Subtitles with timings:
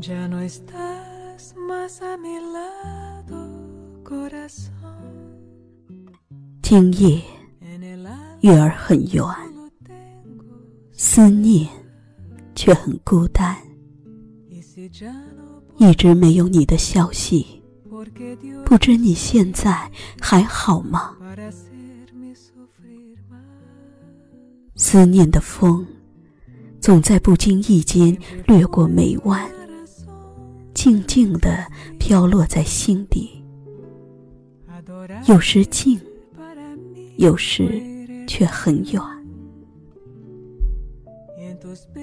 [0.00, 3.50] Ya no estás más a mi lado,
[4.02, 4.70] corazón.
[6.62, 7.22] 今夜
[8.40, 9.22] 月儿很圆，
[10.92, 11.68] 思念
[12.54, 13.54] 却很孤单
[15.78, 17.60] 一直没有你的消息，
[18.64, 21.16] 不知你现在还好吗？
[24.76, 25.84] 思念的风
[26.80, 29.50] 总在不经意间掠过眉弯，
[30.72, 31.66] 静静的
[31.98, 33.42] 飘落在心底。
[35.26, 36.00] 有时近，
[37.16, 37.82] 有时
[38.26, 39.02] 却很远。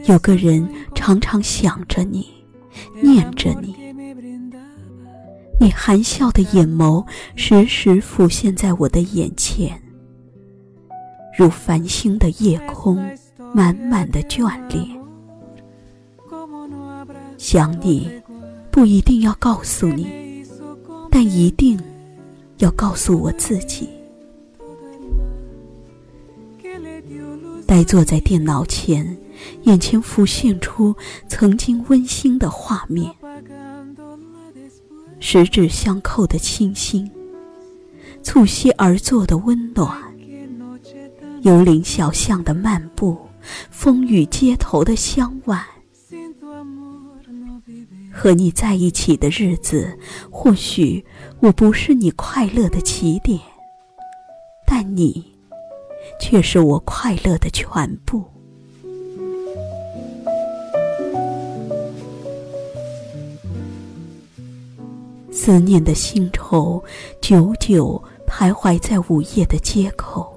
[0.08, 2.28] 有个人常常想着你。
[3.02, 3.76] 念着你，
[5.60, 9.82] 你含笑的眼眸时时浮现在我的眼前，
[11.38, 12.96] 如繁星的夜空，
[13.54, 14.98] 满满的眷恋。
[17.38, 18.10] 想你，
[18.72, 20.44] 不一定要告诉你，
[21.12, 21.80] 但一定
[22.58, 23.90] 要告诉我自己。
[27.68, 29.18] 呆坐在电脑前，
[29.64, 30.96] 眼前浮现出
[31.28, 33.14] 曾经温馨的画面，
[35.20, 37.10] 十指相扣的清新，
[38.22, 43.18] 促膝而坐的温暖，que noche tan 幽灵小巷的漫步，
[43.70, 45.64] 风雨街头的相挽。
[48.12, 49.96] 和你在一起的日子，
[50.32, 51.06] 或许
[51.40, 53.40] 我不是你快乐的起点，
[54.66, 55.24] 但你
[56.20, 58.26] 却是我快乐的全部。
[65.40, 66.84] 思念的星愁，
[67.22, 70.36] 久久徘徊在午夜的街口。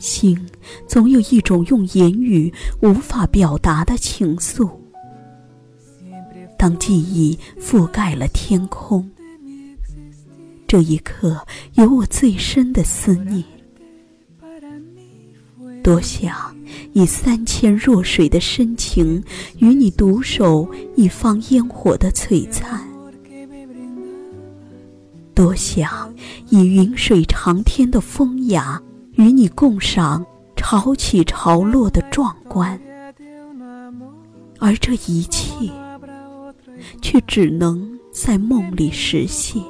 [0.00, 0.36] 心
[0.88, 2.52] 总有一种用言语
[2.82, 4.68] 无法表达的情愫。
[6.58, 9.08] 当记忆覆盖了天空，
[10.66, 11.40] 这一刻
[11.74, 13.44] 有我最深的思念。
[15.84, 16.34] 多想
[16.94, 19.22] 以三千弱水的深情，
[19.60, 22.80] 与你独守一方烟火的璀璨；
[25.36, 26.10] 多想
[26.48, 28.80] 以云水长天的风雅
[29.16, 30.24] 与你共赏
[30.56, 32.80] 潮起潮落的壮观。
[34.58, 35.70] 而这一切
[37.02, 39.62] 却只能在梦里实现。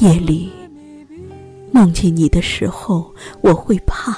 [0.00, 0.52] 夜里
[1.72, 3.10] 梦见你的时候
[3.40, 4.14] 我会怕。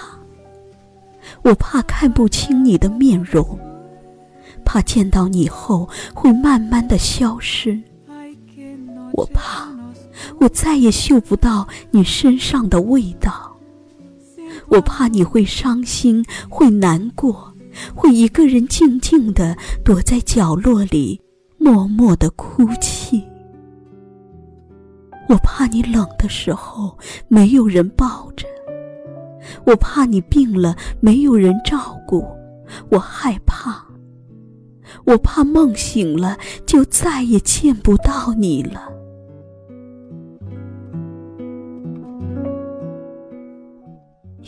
[1.43, 3.70] 我怕看不清你的面容。
[4.73, 7.77] 怕见到你后会慢慢的消失，
[9.15, 9.69] 我怕
[10.39, 13.53] 我再也嗅不到你身上的味道，
[14.69, 17.53] 我怕你会伤心，会难过，
[17.97, 21.21] 会一个人静静的躲在角落里，
[21.59, 23.25] 默默的哭泣。
[25.29, 28.47] 我怕你冷的时候没有人抱着，
[29.67, 32.25] 我怕你病了没有人照顾，
[32.89, 33.85] 我害怕，
[35.05, 36.37] 我怕梦醒了
[36.67, 38.89] 就再也见不到你了。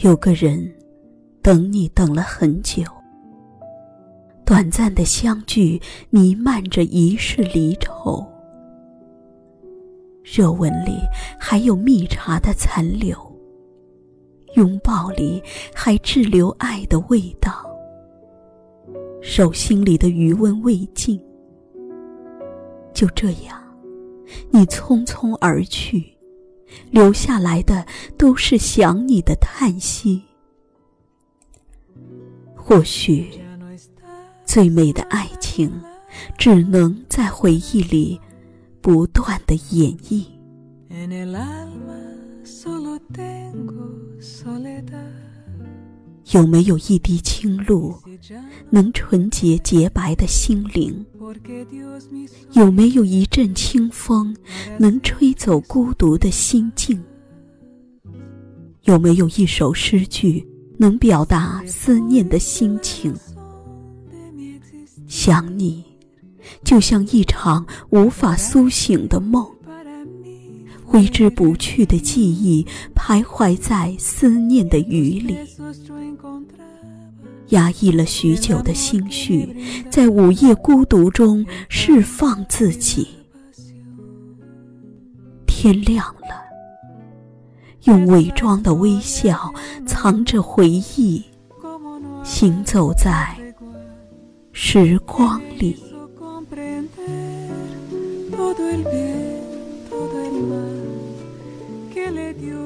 [0.02, 0.74] 有个人
[1.42, 2.82] 等你等了很久，
[4.44, 8.26] 短暂的相聚弥漫着一世离愁。
[10.24, 10.98] 热吻里
[11.38, 13.16] 还有蜜茶的残留，
[14.54, 15.42] 拥抱里
[15.74, 17.71] 还滞留爱的味道，
[19.22, 21.18] 手心里的余温未尽。
[22.92, 23.62] 就这样，
[24.50, 26.12] 你匆匆而去，
[26.90, 27.86] 留下来的
[28.18, 30.22] 都是想你的叹息。
[32.54, 33.30] 或许
[34.44, 35.72] 最美的爱情，
[36.36, 38.20] 只能在回忆里
[38.80, 40.26] 不断的演绎。
[46.32, 47.94] 有没有一滴清露，
[48.70, 51.04] 能纯洁洁白的心灵？
[52.52, 54.34] 有没有一阵清风，
[54.78, 57.02] 能吹走孤独的心境？
[58.84, 60.46] 有没有一首诗句，
[60.78, 63.14] 能表达思念的心情？
[65.06, 65.84] 想你，
[66.64, 69.46] 就像一场无法苏醒的梦，
[70.92, 75.34] 挥之不去的记忆徘徊在思念的雨里。
[77.48, 79.56] 压抑了许久的心绪，
[79.90, 83.08] 在午夜孤独中释放自己。
[85.46, 86.42] 天亮了，
[87.84, 89.50] 用伪装的微笑
[89.86, 91.24] 藏着回忆，
[92.22, 93.34] 行走在
[94.52, 95.91] 时光里。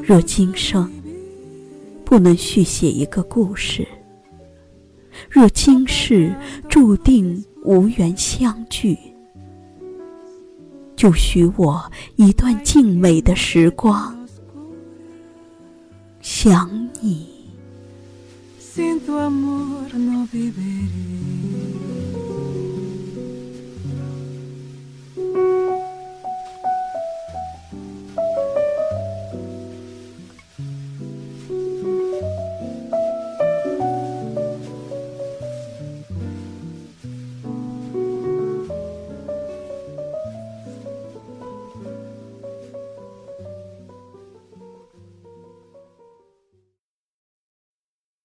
[0.07, 0.89] 若今生
[2.05, 3.85] 不能续写一个故事，
[5.29, 6.33] 若今世
[6.69, 8.97] 注定无缘相聚，
[10.95, 14.17] 就许我一段静美的时光，
[16.21, 17.27] 想你。